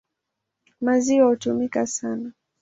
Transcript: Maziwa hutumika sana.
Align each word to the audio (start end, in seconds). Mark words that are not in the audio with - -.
Maziwa 0.81 1.27
hutumika 1.29 1.87
sana. 1.87 2.31